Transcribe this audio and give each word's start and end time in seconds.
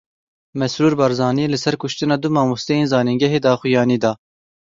Mesrûr 0.59 0.93
Barzanî 1.01 1.45
li 1.51 1.57
ser 1.63 1.75
kuştina 1.81 2.15
du 2.23 2.29
mamosteyên 2.35 2.87
zanîngehê 2.91 3.39
daxuyanî 3.45 3.97
da. 4.03 4.11